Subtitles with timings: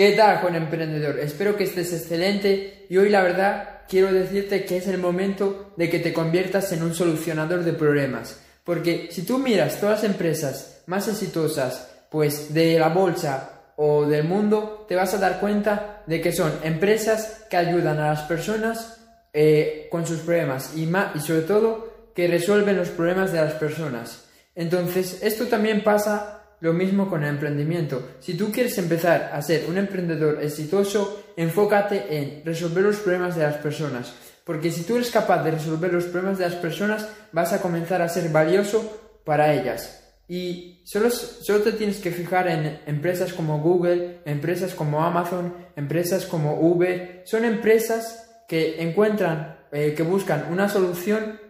[0.00, 1.18] ¿Qué tal, Juan Emprendedor?
[1.18, 5.90] Espero que estés excelente y hoy la verdad quiero decirte que es el momento de
[5.90, 8.40] que te conviertas en un solucionador de problemas.
[8.64, 14.24] Porque si tú miras todas las empresas más exitosas, pues de la bolsa o del
[14.24, 19.02] mundo, te vas a dar cuenta de que son empresas que ayudan a las personas
[19.34, 24.24] eh, con sus problemas y, y sobre todo que resuelven los problemas de las personas.
[24.54, 28.16] Entonces, esto también pasa lo mismo con el emprendimiento.
[28.20, 33.42] Si tú quieres empezar a ser un emprendedor exitoso, enfócate en resolver los problemas de
[33.42, 34.12] las personas.
[34.44, 38.02] Porque si tú eres capaz de resolver los problemas de las personas, vas a comenzar
[38.02, 39.96] a ser valioso para ellas.
[40.28, 46.26] Y solo, solo te tienes que fijar en empresas como Google, empresas como Amazon, empresas
[46.26, 47.22] como Uber.
[47.24, 51.40] Son empresas que encuentran, eh, que buscan una solución,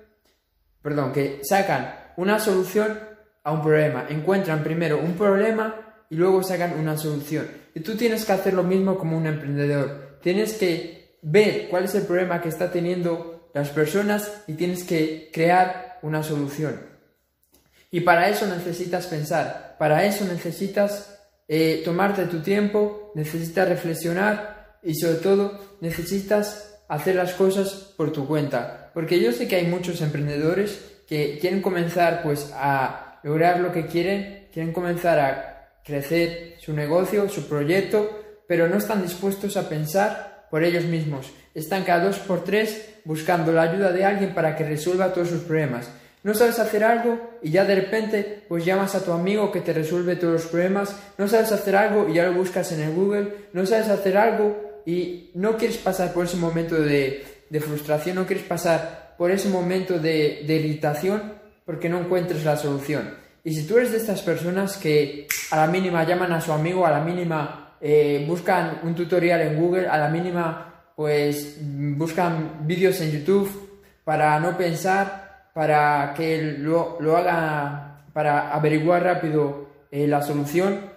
[0.82, 3.09] perdón, que sacan una solución
[3.42, 4.06] a un problema.
[4.08, 7.48] Encuentran primero un problema y luego sacan una solución.
[7.74, 10.18] Y tú tienes que hacer lo mismo como un emprendedor.
[10.22, 15.30] Tienes que ver cuál es el problema que está teniendo las personas y tienes que
[15.32, 16.80] crear una solución.
[17.90, 24.94] Y para eso necesitas pensar, para eso necesitas eh, tomarte tu tiempo, necesitas reflexionar y
[24.94, 28.90] sobre todo necesitas hacer las cosas por tu cuenta.
[28.94, 33.86] Porque yo sé que hay muchos emprendedores que quieren comenzar pues a lograr lo que
[33.86, 40.46] quieren, quieren comenzar a crecer su negocio, su proyecto, pero no están dispuestos a pensar
[40.50, 41.32] por ellos mismos.
[41.54, 45.42] Están cada dos por tres buscando la ayuda de alguien para que resuelva todos sus
[45.42, 45.90] problemas.
[46.22, 49.72] No sabes hacer algo y ya de repente pues llamas a tu amigo que te
[49.72, 50.94] resuelve todos los problemas.
[51.16, 53.32] No sabes hacer algo y ya lo buscas en el Google.
[53.52, 57.24] No sabes hacer algo y no quieres pasar por ese momento de,
[57.60, 61.39] frustración, no quieres pasar por ese momento de, de irritación
[61.70, 63.14] porque no encuentres la solución.
[63.44, 66.84] Y si tú eres de estas personas que a la mínima llaman a su amigo,
[66.84, 73.00] a la mínima eh, buscan un tutorial en Google, a la mínima pues buscan vídeos
[73.02, 80.22] en YouTube para no pensar, para que lo, lo haga, para averiguar rápido eh, la
[80.22, 80.90] solución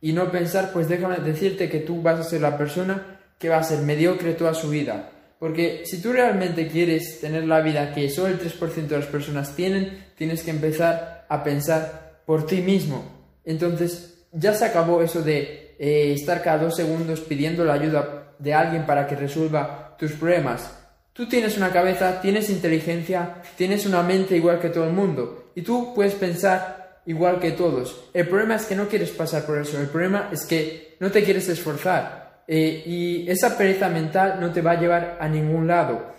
[0.00, 3.58] y no pensar, pues déjame decirte que tú vas a ser la persona que va
[3.58, 5.10] a ser mediocre toda su vida.
[5.38, 9.54] Porque si tú realmente quieres tener la vida que solo el 3% de las personas
[9.54, 13.04] tienen, tienes que empezar a pensar por ti mismo.
[13.44, 18.54] Entonces, ya se acabó eso de eh, estar cada dos segundos pidiendo la ayuda de
[18.54, 20.74] alguien para que resuelva tus problemas.
[21.12, 25.62] Tú tienes una cabeza, tienes inteligencia, tienes una mente igual que todo el mundo y
[25.62, 28.04] tú puedes pensar igual que todos.
[28.12, 31.24] El problema es que no quieres pasar por eso, el problema es que no te
[31.24, 32.17] quieres esforzar.
[32.50, 36.14] Eh, y esa pereza mental no te va a llevar a ningún lado.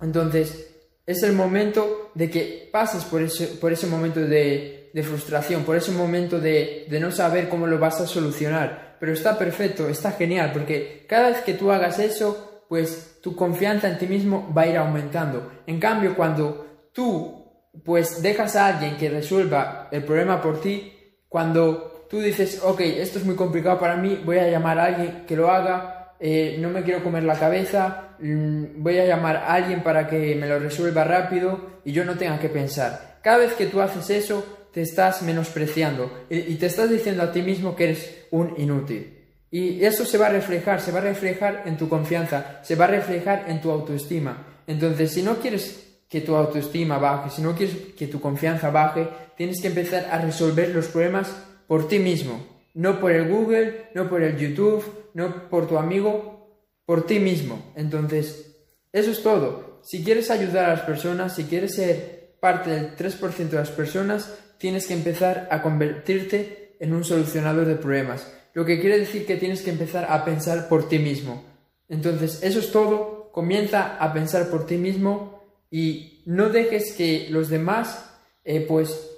[0.00, 0.70] Entonces,
[1.04, 5.92] es el momento de que pases por ese, por ese momento de, frustración, por ese
[5.92, 8.96] momento de, de, no saber cómo lo vas a solucionar.
[9.00, 13.88] Pero está perfecto, está genial, porque cada vez que tú hagas eso, pues tu confianza
[13.88, 15.50] en ti mismo va a ir aumentando.
[15.66, 17.38] En cambio, cuando tú
[17.84, 20.92] pues dejas a alguien que resuelva el problema por ti,
[21.28, 25.24] cuando tú dices, ok, esto es muy complicado para mí, voy a llamar a alguien
[25.26, 29.54] que lo haga, eh, no me quiero comer la cabeza, mm, voy a llamar a
[29.54, 33.18] alguien para que me lo resuelva rápido y yo no tenga que pensar.
[33.22, 37.42] Cada vez que tú haces eso, te estás menospreciando y, te estás diciendo a ti
[37.42, 39.14] mismo que eres un inútil.
[39.50, 42.84] Y eso se va a reflejar, se va a reflejar en tu confianza, se va
[42.84, 44.60] a reflejar en tu autoestima.
[44.66, 49.08] Entonces, si no quieres que tu autoestima baje, si no quieres que tu confianza baje,
[49.36, 51.28] tienes que empezar a resolver los problemas
[51.68, 54.82] por ti mismo, no por el Google, no por el YouTube,
[55.14, 57.72] no por tu amigo, por ti mismo.
[57.76, 58.56] Entonces,
[58.92, 59.80] eso es todo.
[59.84, 64.36] Si quieres ayudar a las personas, si quieres ser parte del 3% de las personas,
[64.58, 68.32] tienes que empezar a convertirte en un solucionador de problemas.
[68.54, 71.44] Lo que quiere decir que tienes que empezar a pensar por ti mismo.
[71.88, 73.30] Entonces, eso es todo.
[73.32, 78.10] Comienza a pensar por ti mismo y no dejes que los demás,
[78.44, 79.17] eh, pues,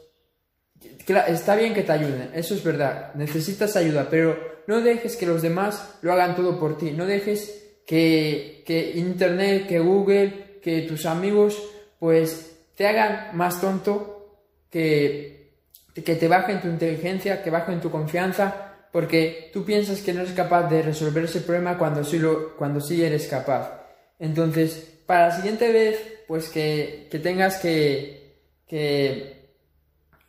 [1.07, 5.43] está bien que te ayuden, eso es verdad, necesitas ayuda, pero no dejes que los
[5.43, 11.07] demás lo hagan todo por ti, no dejes que, que Internet, que Google, que tus
[11.07, 11.61] amigos,
[11.99, 14.39] pues te hagan más tonto,
[14.71, 15.55] que,
[15.95, 20.33] que te bajen tu inteligencia, que bajen tu confianza, porque tú piensas que no eres
[20.33, 23.73] capaz de resolver ese problema cuando sí, lo, cuando sí eres capaz.
[24.19, 25.99] Entonces, para la siguiente vez,
[26.29, 28.37] pues que, que tengas que,
[28.67, 29.40] que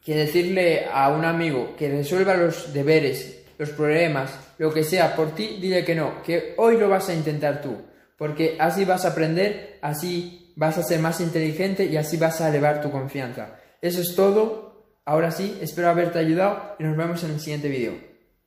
[0.03, 5.35] que decirle a un amigo que resuelva los deberes, los problemas, lo que sea por
[5.35, 7.77] ti, dile que no, que hoy lo vas a intentar tú,
[8.17, 12.49] porque así vas a aprender, así vas a ser más inteligente y así vas a
[12.49, 13.55] elevar tu confianza.
[13.81, 14.71] Eso es todo.
[15.05, 17.93] Ahora sí, espero haberte ayudado y nos vemos en el siguiente vídeo.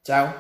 [0.02, 0.34] Chao.